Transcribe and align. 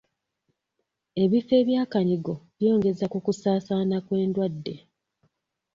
Ebifo 1.23 1.53
eby'akanyigo 1.61 2.33
byongeza 2.57 3.05
ku 3.11 3.17
kusaasaana 3.25 3.97
kw'endwadde. 4.05 4.75